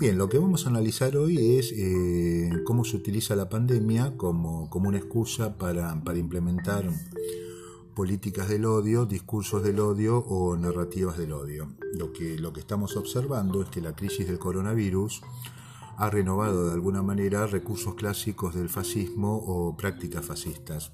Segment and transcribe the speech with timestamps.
[0.00, 4.70] Bien, lo que vamos a analizar hoy es eh, cómo se utiliza la pandemia como,
[4.72, 6.90] una excusa para, implementar
[7.94, 11.74] políticas del odio, discursos del odio o narrativas del odio.
[11.92, 15.20] Lo que, lo que estamos observando es que la crisis del coronavirus
[15.98, 20.92] ha renovado de alguna manera recursos clásicos del fascismo o prácticas fascistas.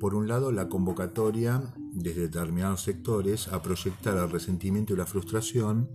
[0.00, 1.62] Por un lado, la convocatoria
[1.92, 5.90] desde determinados sectores a proyectar el resentimiento y la frustración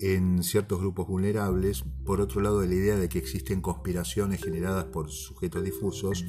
[0.00, 5.10] en ciertos grupos vulnerables, por otro lado la idea de que existen conspiraciones generadas por
[5.10, 6.24] sujetos difusos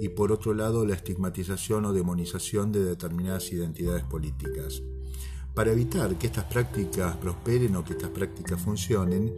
[0.00, 4.82] y por otro lado la estigmatización o demonización de determinadas identidades políticas.
[5.54, 9.32] Para evitar que estas prácticas prosperen o que estas prácticas funcionen,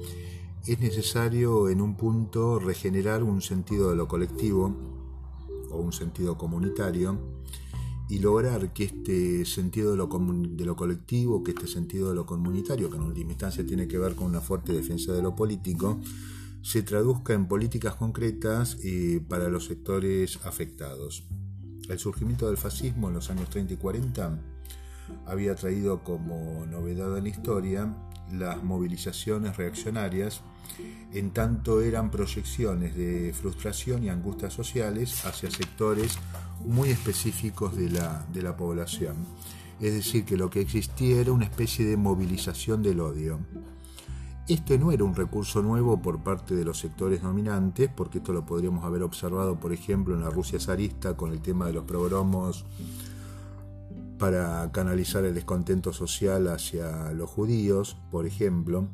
[0.66, 4.74] es necesario en un punto regenerar un sentido de lo colectivo
[5.70, 7.18] o un sentido comunitario
[8.08, 12.24] y lograr que este sentido de lo, de lo colectivo, que este sentido de lo
[12.24, 16.00] comunitario, que en última instancia tiene que ver con una fuerte defensa de lo político,
[16.62, 21.24] se traduzca en políticas concretas eh, para los sectores afectados.
[21.88, 24.38] El surgimiento del fascismo en los años 30 y 40
[25.26, 27.94] había traído como novedad en la historia
[28.32, 30.42] las movilizaciones reaccionarias,
[31.12, 36.18] en tanto eran proyecciones de frustración y angustias sociales hacia sectores
[36.64, 39.16] muy específicos de la, de la población.
[39.80, 43.38] Es decir, que lo que existía era una especie de movilización del odio.
[44.48, 48.46] Este no era un recurso nuevo por parte de los sectores dominantes, porque esto lo
[48.46, 52.64] podríamos haber observado, por ejemplo, en la Rusia zarista con el tema de los progromos
[54.18, 58.88] para canalizar el descontento social hacia los judíos, por ejemplo.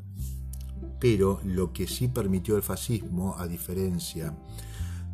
[1.01, 4.35] Pero lo que sí permitió el fascismo, a diferencia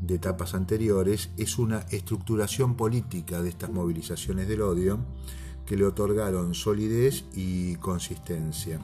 [0.00, 4.98] de etapas anteriores es una estructuración política de estas movilizaciones del odio
[5.66, 8.80] que le otorgaron solidez y consistencia.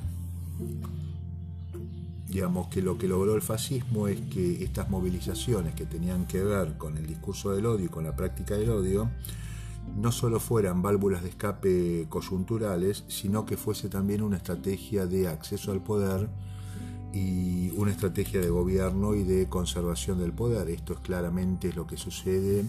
[2.29, 6.77] Digamos que lo que logró el fascismo es que estas movilizaciones que tenían que ver
[6.77, 9.11] con el discurso del odio y con la práctica del odio,
[9.97, 15.73] no solo fueran válvulas de escape coyunturales, sino que fuese también una estrategia de acceso
[15.73, 16.29] al poder
[17.17, 20.69] y una estrategia de gobierno y de conservación del poder.
[20.69, 22.67] Esto es claramente lo que sucede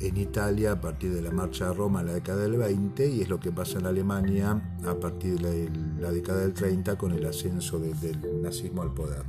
[0.00, 3.20] en Italia a partir de la marcha a Roma en la década del 20 y
[3.20, 5.70] es lo que pasa en Alemania a partir de
[6.00, 9.24] la, década del 30 con el ascenso del nazismo al poder.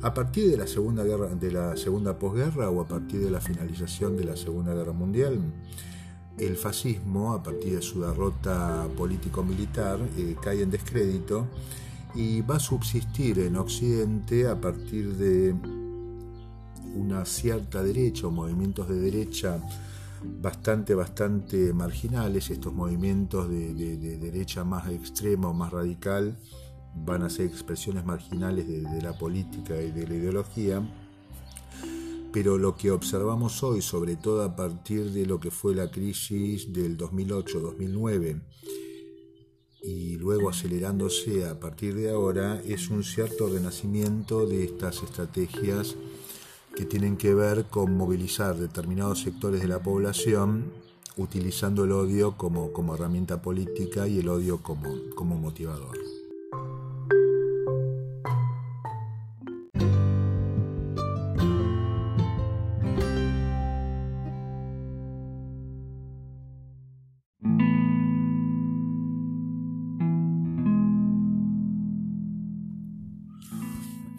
[0.00, 3.40] A partir de la segunda guerra, de la segunda posguerra o a partir de la
[3.40, 5.40] finalización de la Segunda Guerra Mundial,
[6.38, 11.48] el fascismo, a partir de su derrota político-militar, eh, cae en descrédito
[12.14, 15.54] y va a subsistir en Occidente a partir de
[16.94, 19.60] una cierta derecha o movimientos de derecha
[20.22, 26.36] bastante, bastante marginales, estos movimientos de, derecha más extrema o más radical
[26.94, 30.82] van a ser expresiones marginales de, la política y de la ideología,
[32.32, 36.72] pero lo que observamos hoy, sobre todo a partir de lo que fue la crisis
[36.72, 38.42] del 2008-2009,
[39.88, 45.96] y luego acelerándose a partir de ahora es un cierto renacimiento de estas estrategias
[46.76, 50.70] que tienen que ver con movilizar determinados sectores de la población
[51.16, 55.96] utilizando el odio como, como herramienta política y el odio como, como motivador.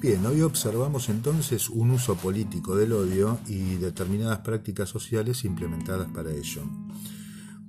[0.02, 6.32] Bien, hoy observamos entonces un uso político del odio y determinadas prácticas sociales implementadas para
[6.32, 6.62] ello.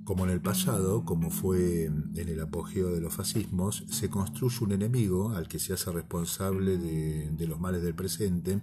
[0.05, 4.71] Como en el pasado, como fue en el apogeo de los fascismos, se construye un
[4.71, 8.61] enemigo al que se hace responsable de, los males del presente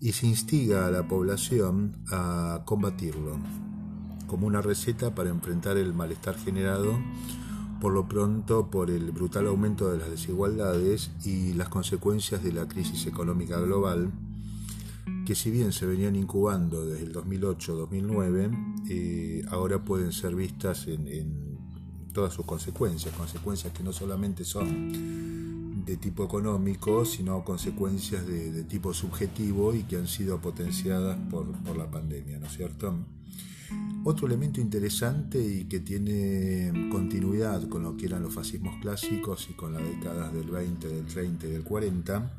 [0.00, 3.36] y se instiga a la población a combatirlo,
[4.26, 6.98] como una receta para enfrentar el malestar generado
[7.84, 12.66] por lo pronto por el brutal aumento de las desigualdades y las consecuencias de la
[12.66, 14.10] crisis económica global,
[15.26, 21.58] que si bien se venían incubando desde el 2008-2009, eh, ahora pueden ser vistas en,
[22.14, 28.94] todas sus consecuencias, consecuencias que no solamente son de tipo económico, sino consecuencias de, tipo
[28.94, 32.94] subjetivo y que han sido potenciadas por, por la pandemia, ¿no es cierto?
[34.06, 39.54] Otro elemento interesante y que tiene continuidad con lo que eran los fascismos clásicos y
[39.54, 42.32] con las décadas del 20, del 30 y del 40,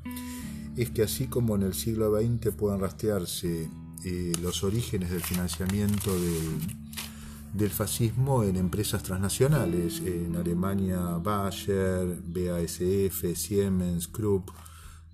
[0.77, 3.67] es que así como en el siglo XX puedan rastrearse
[4.03, 14.07] eh, los orígenes del financiamiento del, fascismo en empresas transnacionales, en Alemania Bayer, BASF, Siemens,
[14.07, 14.51] Krupp,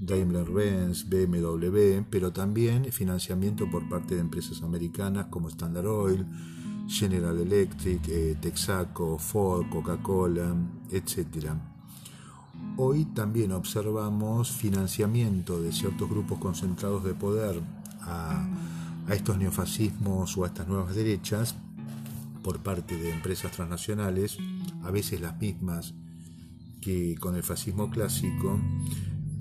[0.01, 6.25] Daimler-Benz, BMW, pero también financiamiento por parte de empresas americanas como Standard Oil,
[6.87, 10.55] General Electric, eh, Texaco, Ford, Coca-Cola,
[10.89, 11.51] etc.
[12.77, 17.61] Hoy también observamos financiamiento de ciertos grupos concentrados de poder
[18.01, 18.43] a,
[19.07, 21.55] a estos neofascismos o a estas nuevas derechas
[22.43, 24.39] por parte de empresas transnacionales,
[24.83, 25.93] a veces las mismas
[26.81, 28.59] que con el fascismo clásico,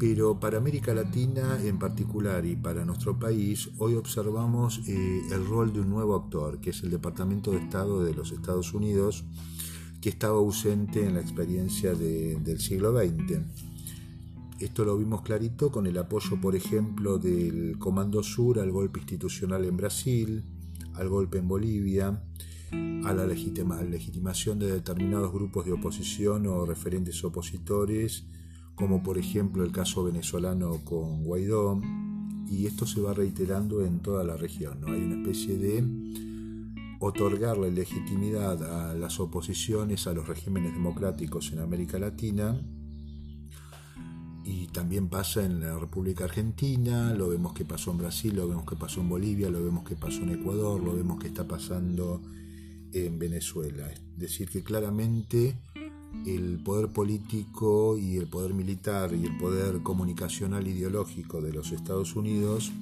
[0.00, 5.75] pero para América Latina en particular y para nuestro país, hoy observamos eh, el rol
[5.75, 9.26] de un nuevo actor, que es el Departamento de Estado de los Estados Unidos,
[10.00, 13.41] que estaba ausente en la experiencia del siglo XX.
[14.58, 19.67] Esto lo vimos clarito con el apoyo, por ejemplo, del Comando Sur al golpe institucional
[19.67, 20.44] en Brasil,
[20.94, 22.25] al golpe en Bolivia,
[23.05, 28.25] a la legitimación de determinados grupos de oposición o referentes opositores,
[28.75, 31.81] como por ejemplo el caso venezolano con Guaidó,
[32.50, 34.81] y esto se va reiterando en toda la región.
[34.81, 34.88] ¿no?
[34.88, 35.84] Hay una especie de
[36.99, 42.61] otorgarle legitimidad a las oposiciones a los regímenes democráticos en América Latina
[44.44, 48.66] y también pasa en la República Argentina, lo vemos que pasó en Brasil, lo vemos
[48.66, 52.20] que pasó en Bolivia, lo vemos que pasó en Ecuador, lo vemos que está pasando
[52.93, 53.88] en Venezuela.
[53.90, 55.56] Es decir, que claramente
[56.26, 62.16] el poder político y el poder militar y el poder comunicacional ideológico de los Estados
[62.16, 62.72] Unidos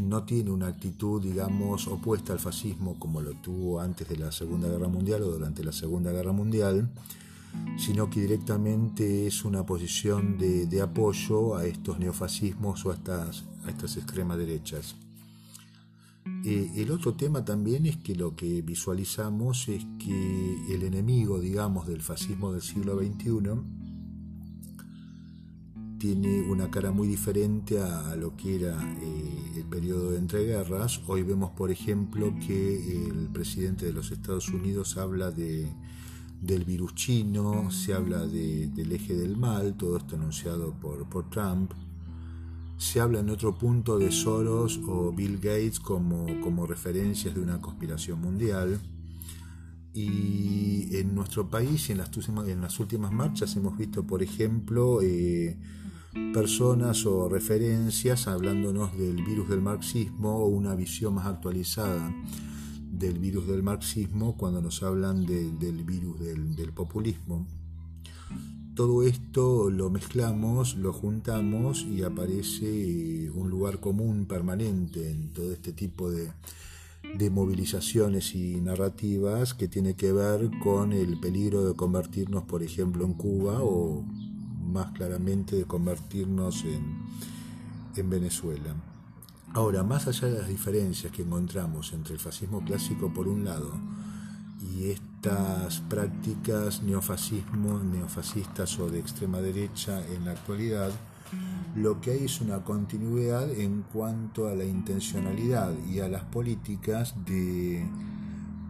[0.00, 4.68] no tiene una actitud, digamos, opuesta al fascismo como lo tuvo antes de la Segunda
[4.68, 6.90] Guerra Mundial o durante la Segunda Guerra Mundial,
[7.76, 13.70] sino que directamente es una posición de, apoyo a estos neofascismos o a estas, a
[13.70, 14.96] estas extremas derechas.
[16.44, 21.86] Eh, el otro tema también es que lo que visualizamos es que el enemigo, digamos,
[21.86, 23.82] del fascismo del siglo XXI
[25.98, 31.00] tiene una cara muy diferente a, lo que era eh, el periodo de entreguerras.
[31.06, 35.72] Hoy vemos, por ejemplo, que el presidente de los Estados Unidos habla de,
[36.40, 41.72] del virus chino, se habla del eje del mal, todo esto anunciado por, por Trump
[42.82, 47.60] se habla en otro punto de Soros o Bill Gates como, como referencias de una
[47.60, 48.80] conspiración mundial.
[49.94, 55.56] Y en nuestro país, en las, en las últimas marchas, hemos visto, por ejemplo, eh,
[56.34, 62.12] personas o referencias hablándonos del virus del marxismo o una visión más actualizada
[62.90, 67.46] del virus del marxismo cuando nos hablan del virus del populismo
[68.74, 75.72] todo esto lo mezclamos, lo juntamos y aparece un lugar común permanente en todo este
[75.72, 76.32] tipo de,
[77.30, 83.14] movilizaciones y narrativas que tiene que ver con el peligro de convertirnos, por ejemplo, en
[83.14, 84.02] Cuba o
[84.62, 87.02] más claramente de convertirnos en,
[87.96, 88.74] en Venezuela.
[89.52, 93.72] Ahora, más allá de las diferencias que encontramos entre el fascismo clásico por un lado
[94.62, 100.90] y estas prácticas neofascismo, neofascistas o de extrema derecha en la actualidad,
[101.74, 107.14] lo que hay es una continuidad en cuanto a la intencionalidad y a las políticas
[107.24, 107.86] de,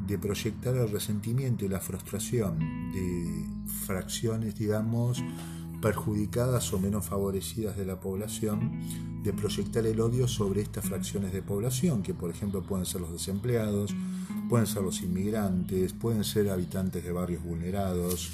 [0.06, 2.58] de proyectar el resentimiento y la frustración
[2.92, 3.44] de
[3.86, 5.22] fracciones, digamos,
[5.80, 8.80] perjudicadas o menos favorecidas de la población,
[9.24, 13.12] de proyectar el odio sobre estas fracciones de población, que por ejemplo pueden ser los
[13.12, 13.94] desempleados,
[14.52, 18.32] pueden ser los inmigrantes, pueden ser habitantes de barrios vulnerados.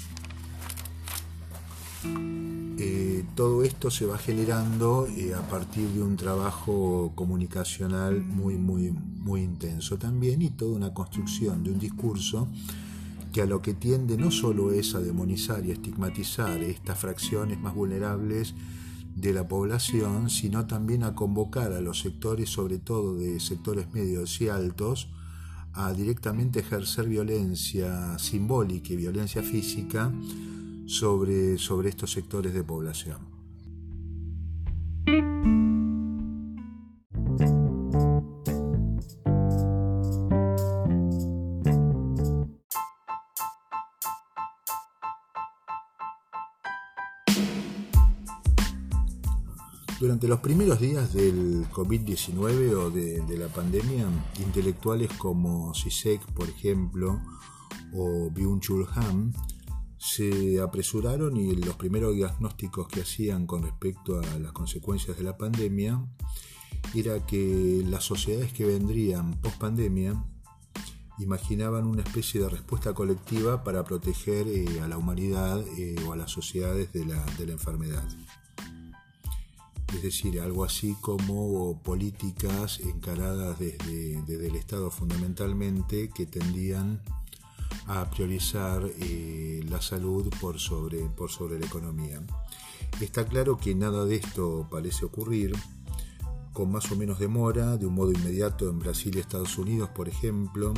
[2.77, 8.91] Eh, todo esto se va generando eh, a partir de un trabajo comunicacional muy, muy,
[8.91, 12.49] muy intenso también y toda una construcción de un discurso
[13.31, 17.73] que a lo que tiende no solo es a demonizar y estigmatizar estas fracciones más
[17.73, 18.55] vulnerables
[19.15, 24.41] de la población, sino también a convocar a los sectores, sobre todo de sectores medios
[24.41, 25.07] y altos,
[25.81, 30.11] a directamente ejercer violencia simbólica y violencia física
[30.85, 33.38] sobre, sobre estos sectores de población.
[50.19, 54.05] Durante los primeros días del COVID-19 o de, la pandemia,
[54.43, 57.21] intelectuales como Sisek, por ejemplo,
[57.93, 59.33] o Byung-Chul Han,
[59.97, 65.37] se apresuraron y los primeros diagnósticos que hacían con respecto a las consecuencias de la
[65.37, 66.05] pandemia
[66.93, 70.21] era que las sociedades que vendrían post pandemia
[71.19, 76.17] imaginaban una especie de respuesta colectiva para proteger eh, a la humanidad eh, o a
[76.17, 78.03] las sociedades de la enfermedad.
[79.93, 87.01] Es decir, algo así como políticas encaradas desde, el Estado fundamentalmente que tendían
[87.87, 92.21] a priorizar eh, la salud por sobre, por sobre la economía.
[93.01, 95.53] Está claro que nada de esto parece ocurrir,
[96.53, 100.09] con más o menos demora, de un modo inmediato en Brasil y Estados Unidos, por
[100.09, 100.73] ejemplo,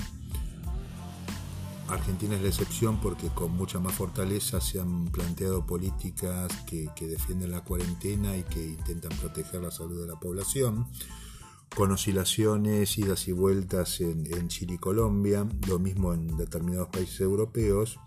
[1.91, 7.51] Argentina es la excepción porque con mucha más fortaleza se han planteado políticas que, defienden
[7.51, 10.87] la cuarentena y que intentan proteger la salud de la población,
[11.75, 17.99] con oscilaciones, idas y vueltas en, Chile y Colombia, lo mismo en determinados países europeos.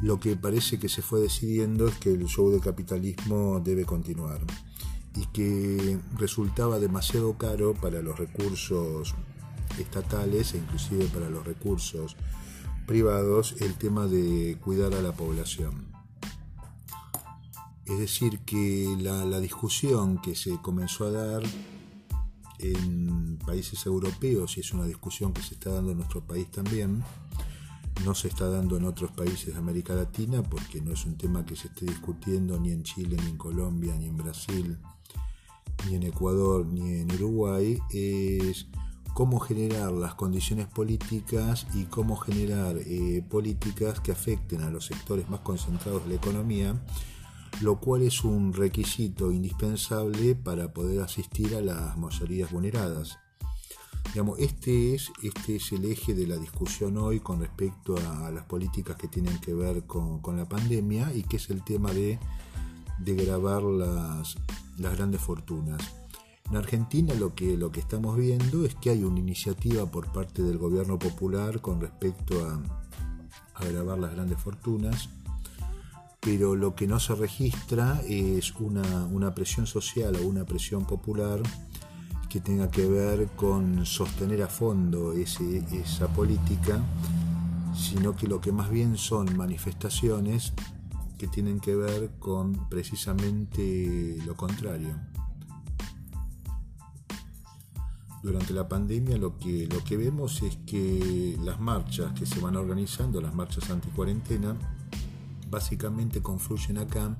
[0.00, 4.40] Lo que parece que se fue decidiendo es que el show del capitalismo debe continuar
[5.16, 9.14] y que resultaba demasiado caro para los recursos
[9.78, 12.16] estatales e inclusive para los recursos
[12.86, 15.86] privados el tema de cuidar a la población.
[17.86, 21.42] Es decir, que la, discusión que se comenzó a dar
[22.58, 27.04] en países europeos, y es una discusión que se está dando en nuestro país también,
[28.04, 31.44] no se está dando en otros países de América Latina porque no es un tema
[31.44, 34.78] que se esté discutiendo ni en Chile, ni en Colombia, ni en Brasil,
[35.86, 38.66] ni en Ecuador, ni en Uruguay, es
[39.14, 45.30] cómo generar las condiciones políticas y cómo generar eh, políticas que afecten a los sectores
[45.30, 46.74] más concentrados de la economía,
[47.60, 53.18] lo cual es un requisito indispensable para poder asistir a las mayorías vulneradas.
[54.12, 58.44] Digamos, este, es, este es el eje de la discusión hoy con respecto a, las
[58.44, 62.18] políticas que tienen que ver con, la pandemia y que es el tema de,
[62.98, 64.36] de grabar las,
[64.76, 66.03] las grandes fortunas.
[66.50, 70.42] En Argentina lo que, lo que estamos viendo es que hay una iniciativa por parte
[70.42, 72.60] del gobierno popular con respecto a,
[73.54, 75.08] a grabar las grandes fortunas,
[76.24, 81.40] pero lo que no se registra es una, presión social o una presión popular
[82.28, 86.82] que tenga que ver con sostener a fondo esa política,
[87.76, 90.54] sino que lo que más bien son manifestaciones
[91.18, 94.96] que tienen que ver con precisamente lo contrario.
[98.24, 102.56] Durante la pandemia lo que, lo que vemos es que las marchas que se van
[102.56, 104.56] organizando, las marchas anti-cuarentena,
[105.50, 107.14] básicamente confluyen acá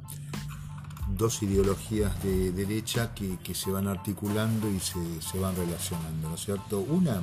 [1.14, 6.80] dos ideologías de derecha que, se van articulando y se, van relacionando, ¿no es cierto?
[6.80, 7.20] Una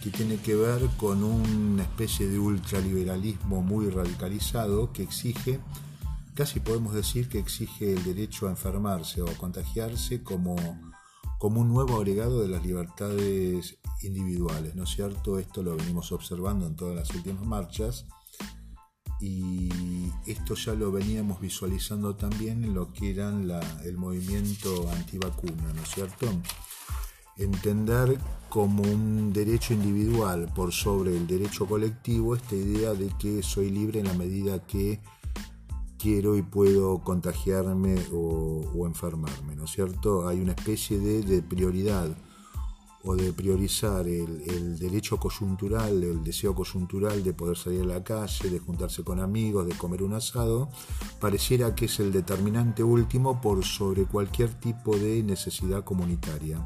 [0.00, 5.58] que tiene que ver con una especie de ultraliberalismo muy radicalizado que exige,
[6.34, 10.91] casi podemos decir que exige el derecho a enfermarse o a contagiarse como
[11.42, 15.40] como un nuevo agregado de las libertades individuales, ¿no es cierto?
[15.40, 18.06] Esto lo venimos observando en todas las últimas marchas
[19.20, 19.68] y
[20.24, 23.30] esto ya lo veníamos visualizando también en lo que era
[23.84, 26.28] el movimiento antivacuna, ¿no es cierto?
[27.36, 33.68] Entender como un derecho individual por sobre el derecho colectivo esta idea de que soy
[33.68, 35.00] libre en la medida que
[36.02, 40.26] quiero y puedo contagiarme o, enfermarme, ¿no es cierto?
[40.26, 42.08] Hay una especie de, prioridad
[43.04, 48.50] o de priorizar el, derecho coyuntural, el deseo coyuntural de poder salir a la calle,
[48.50, 50.68] de juntarse con amigos, de comer un asado,
[51.20, 56.58] pareciera que es el determinante último por sobre cualquier tipo de necesidad comunitaria.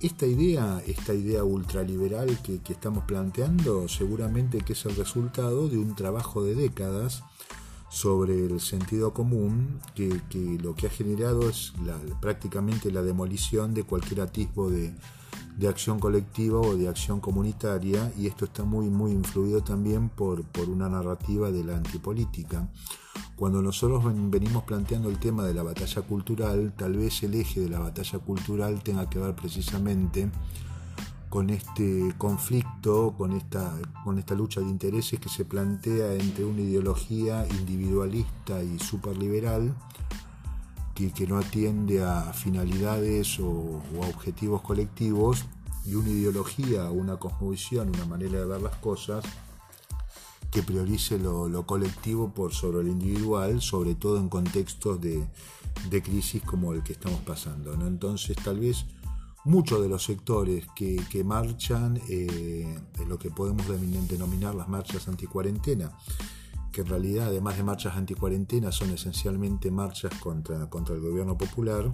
[0.00, 5.76] Esta idea, esta idea ultraliberal que, que estamos planteando, seguramente que es el resultado de
[5.76, 7.22] un trabajo de décadas
[7.88, 10.20] sobre el sentido común que,
[10.62, 11.72] lo que ha generado es
[12.20, 14.94] prácticamente la demolición de cualquier atisbo de,
[15.68, 20.68] acción colectiva o de acción comunitaria y esto está muy muy influido también por, por
[20.68, 22.68] una narrativa de la antipolítica.
[23.36, 27.68] Cuando nosotros venimos planteando el tema de la batalla cultural, tal vez el eje de
[27.68, 30.30] la batalla cultural tenga que ver precisamente
[31.36, 33.70] con este conflicto, con esta,
[34.02, 39.74] con esta lucha de intereses que se plantea entre una ideología individualista y superliberal
[40.94, 45.44] que, que no atiende a finalidades o, a objetivos colectivos
[45.84, 49.22] y una ideología, una cosmovisión, una manera de ver las cosas
[50.50, 55.22] que priorice lo, colectivo por sobre lo individual, sobre todo en contextos de,
[55.90, 57.76] de crisis como el que estamos pasando.
[57.76, 57.86] ¿no?
[57.86, 58.86] Entonces tal vez
[59.46, 63.66] muchos de los sectores que, marchan eh, en lo que podemos
[64.08, 65.96] denominar las marchas anticuarentena,
[66.72, 71.92] que en realidad además de marchas anticuarentena son esencialmente marchas contra, contra el gobierno popular,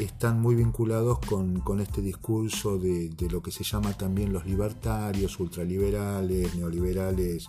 [0.00, 5.38] están muy vinculados con, este discurso de, de, lo que se llama también los libertarios,
[5.38, 7.48] ultraliberales, neoliberales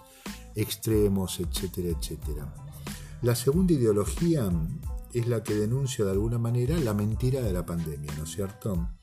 [0.55, 2.53] extremos, etcétera, etcétera.
[3.23, 4.51] La segunda ideología
[5.11, 8.96] es la que denuncia de alguna manera la mentira de la pandemia, ¿no es cierto?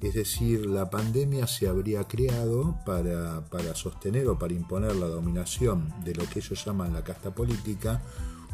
[0.00, 3.42] Es decir, la pandemia se habría creado para,
[3.74, 8.02] sostener o para imponer la dominación de lo que ellos llaman la casta política,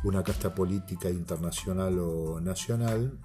[0.05, 3.19] una casta política internacional o nacional,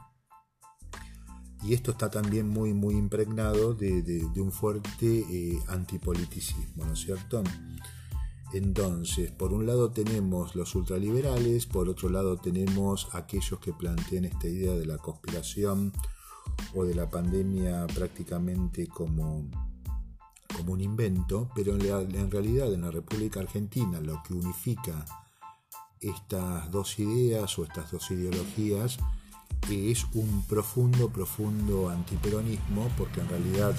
[1.63, 7.43] y esto está también muy, muy impregnado de, un fuerte eh, antipoliticismo, ¿no es cierto?
[8.53, 14.47] Entonces, por un lado tenemos los ultraliberales, por otro lado tenemos aquellos que plantean esta
[14.47, 15.91] idea de la conspiración
[16.73, 19.45] o de la pandemia prácticamente como,
[20.55, 25.05] como un invento, pero en, realidad en la República Argentina lo que unifica
[25.99, 28.97] estas dos ideas o estas dos ideologías
[29.69, 33.75] es un profundo, profundo antiperonismo, porque en realidad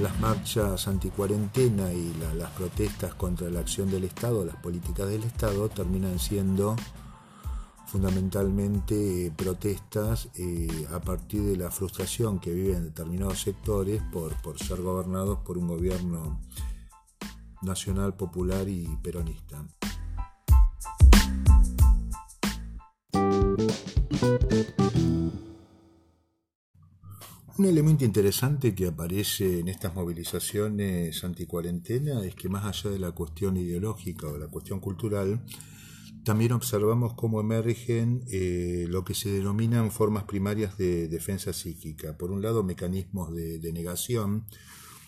[0.00, 5.68] las marchas anticuarentena y las protestas contra la acción del Estado, las políticas del Estado,
[5.68, 6.76] terminan siendo
[7.88, 14.82] fundamentalmente protestas eh, a partir de la frustración que viven determinados sectores por, por ser
[14.82, 16.38] gobernados por un gobierno
[17.62, 19.66] nacional, popular y peronista.
[27.56, 33.12] Un elemento interesante que aparece en estas movilizaciones anticuarentena es que más allá de la
[33.12, 35.42] cuestión ideológica o la cuestión cultural,
[36.28, 42.18] también observamos cómo emergen eh, lo que se denominan formas primarias de defensa psíquica.
[42.18, 44.44] Por un lado, mecanismos de, de negación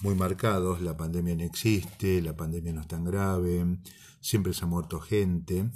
[0.00, 3.78] muy marcados, la pandemia no existe, la pandemia no es tan grave,
[4.20, 5.70] siempre se ha muerto gente,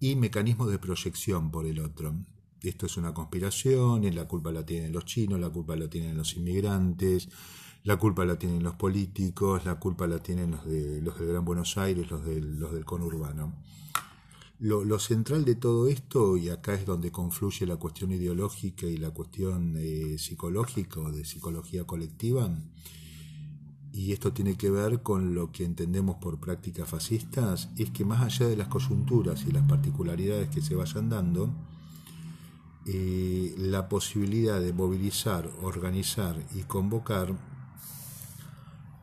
[0.00, 2.14] y mecanismos de proyección por el otro
[2.62, 6.36] esto es una conspiración, la culpa la tienen los chinos, la culpa la tienen los
[6.36, 7.28] inmigrantes,
[7.84, 11.78] la culpa la tienen los políticos, la culpa la tienen los, de, los Gran Buenos
[11.78, 13.54] Aires, los del, los del conurbano.
[14.60, 19.10] Lo, central de todo esto, y acá es donde confluye la cuestión ideológica y la
[19.10, 22.50] cuestión eh, psicológica o de psicología colectiva,
[23.92, 28.20] y esto tiene que ver con lo que entendemos por prácticas fascistas, es que más
[28.20, 31.50] allá de las coyunturas y las particularidades que se vayan dando,
[32.84, 37.32] eh, la posibilidad de movilizar, organizar y convocar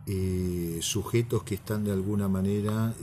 [0.06, 2.94] eh, sujetos que están de alguna manera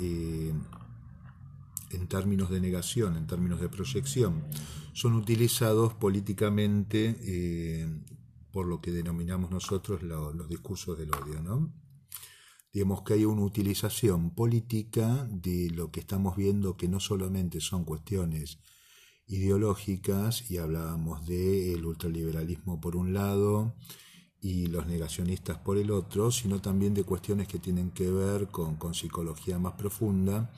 [1.92, 4.44] en términos de negación, en términos de proyección,
[4.92, 7.86] son utilizados políticamente
[8.50, 11.42] por lo que denominamos nosotros los discursos del odio.
[11.42, 11.72] ¿no?
[12.72, 17.84] Digamos que hay una utilización política de lo que estamos viendo que no solamente son
[17.84, 18.58] cuestiones
[19.26, 23.74] ideológicas y hablábamos del ultraliberalismo por un lado
[24.40, 28.76] y los negacionistas por el otro, sino también de cuestiones que tienen que ver con,
[28.92, 30.50] psicología más profunda.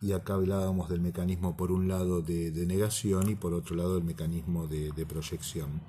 [0.00, 4.04] Y acá hablábamos del mecanismo por un lado de, negación y por otro lado el
[4.04, 5.80] mecanismo de, de proyección.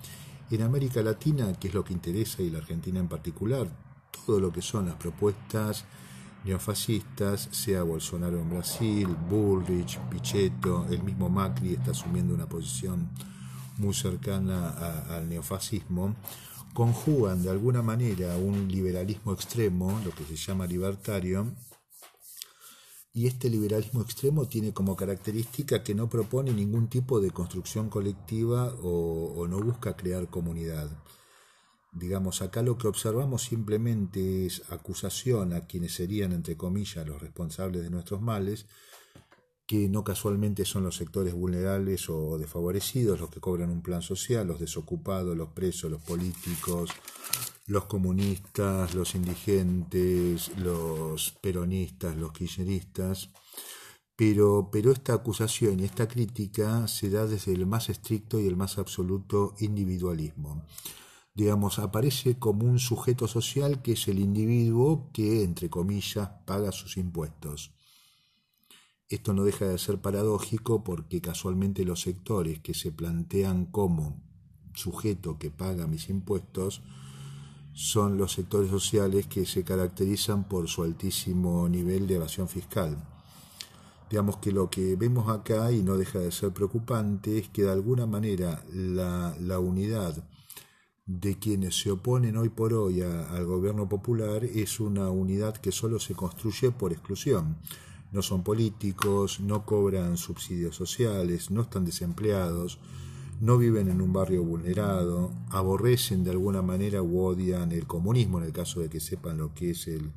[0.50, 3.68] En América Latina, que es lo que interesa y la Argentina en particular,
[4.26, 5.86] todo lo que son las propuestas
[6.44, 13.10] neofascistas, sea Bolsonaro en Brasil, Bullrich, Pichetto, el mismo Macri está asumiendo una posición
[13.78, 14.70] muy cercana
[15.10, 16.16] al neofascismo,
[16.74, 21.48] conjugan de alguna manera un liberalismo extremo, lo que se llama libertario,
[23.18, 28.76] y este liberalismo extremo tiene como característica que no propone ningún tipo de construcción colectiva
[28.84, 30.88] o no busca crear comunidad.
[31.92, 37.82] Digamos, acá lo que observamos simplemente es acusación a quienes serían, entre comillas, los responsables
[37.82, 38.68] de nuestros males,
[39.68, 44.48] que no casualmente son los sectores vulnerables o desfavorecidos los que cobran un plan social,
[44.48, 46.90] los desocupados, los presos, los políticos,
[47.68, 53.30] los comunistas, los indigentes, los peronistas, los kirchneristas.
[54.16, 58.56] Pero, pero esta acusación y esta crítica se da desde el más estricto y el
[58.56, 60.66] más absoluto individualismo
[61.38, 66.98] digamos, aparece como un sujeto social que es el individuo que, entre comillas, paga sus
[66.98, 67.77] impuestos.
[69.10, 74.22] Esto no deja de ser paradójico porque casualmente los sectores que se plantean como
[74.74, 76.82] sujeto que paga mis impuestos
[77.74, 82.98] son los sectores sociales que se caracterizan por su altísimo nivel de evasión fiscal.
[84.10, 87.72] Digamos que lo que vemos acá, y no deja de ser preocupante, es que de
[87.72, 90.24] alguna manera la, la unidad
[91.06, 96.00] de quienes se oponen hoy por hoy al gobierno popular es una unidad que solo
[96.00, 97.58] se construye por exclusión.
[98.12, 102.80] No son políticos, no cobran subsidios sociales, no están desempleados,
[103.40, 108.46] no viven en un barrio vulnerado, aborrecen de alguna manera o odian el comunismo en
[108.46, 110.12] el caso de que sepan lo que es el,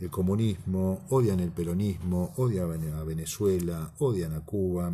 [0.00, 4.92] el comunismo, odian el peronismo, odian a Venezuela, odian a Cuba,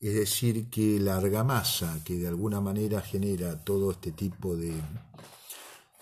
[0.00, 4.72] Es decir, que la argamasa que de alguna manera genera todo este tipo de,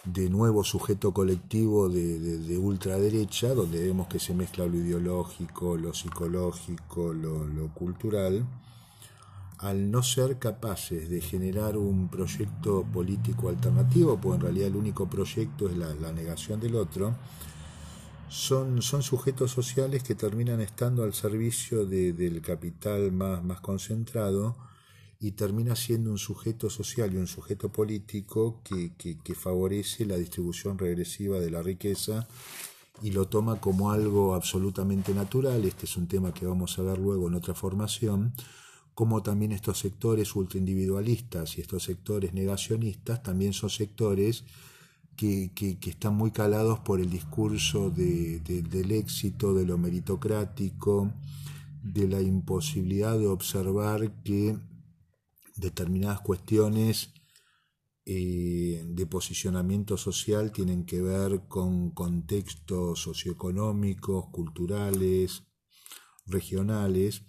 [0.05, 7.14] de nuevo sujeto colectivo de, ultraderecha, donde vemos que se mezcla lo ideológico, lo psicológico,
[7.14, 8.45] lo, cultural,
[9.59, 15.09] al no ser capaces de generar un proyecto político alternativo, pues en realidad el único
[15.09, 17.14] proyecto es la, negación del otro,
[18.29, 24.55] son, son, sujetos sociales que terminan estando al servicio del capital más, más concentrado,
[25.25, 30.77] y termina siendo un sujeto social y un sujeto político que, que, favorece la distribución
[30.77, 32.29] regresiva de la riqueza
[33.01, 35.65] y lo toma como algo absolutamente natural.
[35.65, 38.35] Este es un tema que vamos a ver luego en otra formación,
[38.95, 44.45] como también estos sectores ultraindividualistas y estos sectores negacionistas también son sectores
[45.17, 51.11] que, que, están muy calados por el discurso de, del éxito, de lo meritocrático,
[51.83, 54.59] de la imposibilidad de observar que
[55.55, 57.12] determinadas cuestiones
[58.07, 65.45] eh, de posicionamiento social tienen que ver con contextos socioeconómicos, culturales,
[66.27, 67.23] regionales.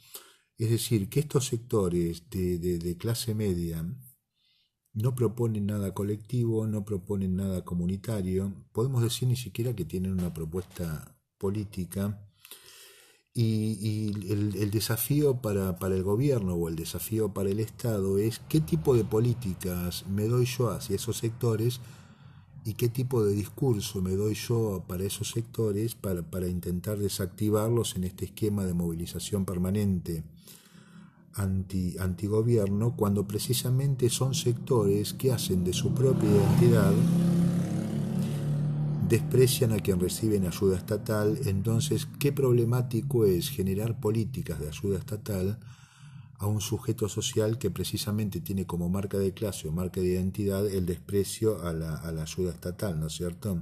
[0.58, 3.86] Es decir, que estos sectores de, de clase media
[4.94, 10.34] no proponen nada colectivo, no proponen nada comunitario, podemos decir ni siquiera que tienen una
[10.34, 12.25] propuesta política,
[13.38, 18.62] y, el, desafío para, para, el gobierno o el desafío para el Estado es qué
[18.62, 21.82] tipo de políticas me doy yo hacia esos sectores
[22.64, 27.98] y qué tipo de discurso me doy yo para esos sectores para, para intentar desactivarlos
[27.98, 30.24] en este esquema de movilización permanente
[31.34, 36.94] anti, antigobierno cuando precisamente son sectores que hacen de su propia identidad
[39.08, 45.60] desprecian a quien recibe ayuda estatal, entonces, ¿qué problemático es generar políticas de ayuda estatal
[46.40, 50.66] a un sujeto social que precisamente tiene como marca de clase o marca de identidad
[50.68, 53.62] el desprecio a la, ayuda estatal, ¿no es cierto?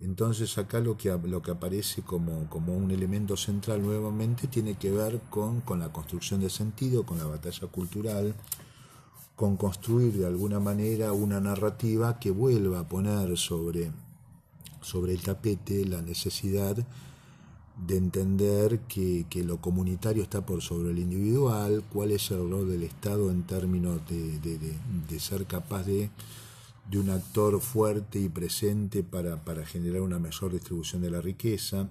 [0.00, 4.90] Entonces acá lo que, lo que aparece como, como, un elemento central nuevamente tiene que
[4.90, 8.34] ver con, con la construcción de sentido, con la batalla cultural,
[9.34, 13.90] con construir de alguna manera una narrativa que vuelva a poner sobre
[14.88, 16.76] sobre el tapete la necesidad
[17.86, 22.82] de entender que, lo comunitario está por sobre el individual, cuál es el rol del
[22.82, 26.10] Estado en términos de, ser capaz de,
[26.90, 31.88] de, un actor fuerte y presente para, generar una mejor distribución de la riqueza.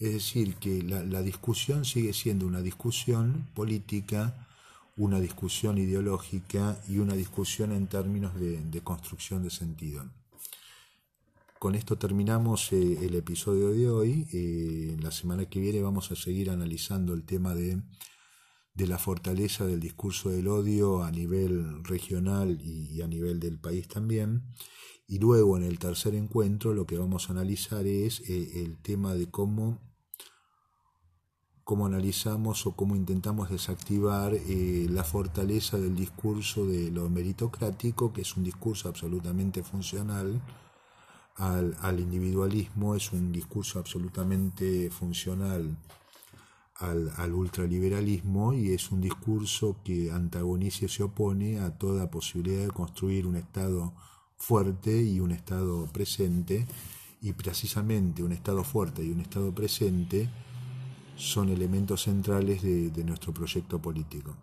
[0.00, 4.48] Es decir, que la, la discusión sigue siendo una discusión política,
[4.96, 10.21] una discusión ideológica y una discusión en términos de construcción de sentido.
[11.62, 14.26] Con esto terminamos eh, el episodio de hoy.
[14.32, 17.80] Eh, la semana que viene vamos a seguir analizando el tema de,
[18.74, 23.86] de, la fortaleza del discurso del odio a nivel regional y, a nivel del país
[23.86, 24.42] también.
[25.06, 29.14] Y luego en el tercer encuentro lo que vamos a analizar es eh, el tema
[29.14, 29.78] de cómo,
[31.62, 38.36] cómo analizamos o cómo intentamos desactivar la fortaleza del discurso de lo meritocrático, que es
[38.36, 40.42] un discurso absolutamente funcional
[41.36, 45.76] al, individualismo, es un discurso absolutamente funcional
[46.76, 52.70] al, ultraliberalismo y es un discurso que antagoniza y se opone a toda posibilidad de
[52.70, 53.92] construir un Estado
[54.36, 56.66] fuerte y un Estado presente
[57.20, 60.28] y precisamente un Estado fuerte y un Estado presente
[61.16, 64.34] son elementos centrales de nuestro proyecto político.